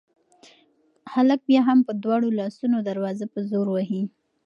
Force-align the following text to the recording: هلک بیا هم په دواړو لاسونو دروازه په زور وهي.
هلک 1.13 1.39
بیا 1.49 1.61
هم 1.69 1.79
په 1.87 1.91
دواړو 2.03 2.27
لاسونو 2.39 2.77
دروازه 2.89 3.25
په 3.33 3.39
زور 3.49 3.67
وهي. 3.71 4.03